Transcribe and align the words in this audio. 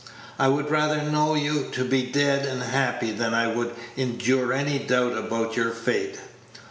I 0.39 0.47
would 0.47 0.71
rather 0.71 1.03
know 1.03 1.35
you 1.35 1.69
to 1.73 1.85
be 1.85 2.11
dead 2.11 2.43
and 2.47 2.63
happy 2.63 3.11
than 3.11 3.35
I 3.35 3.45
would 3.53 3.75
endure 3.95 4.51
any 4.51 4.79
doubt 4.79 5.15
about 5.15 5.55
your 5.55 5.69
fate. 5.69 6.17